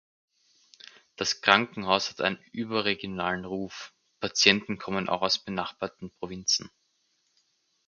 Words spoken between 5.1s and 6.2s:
aus benachbarten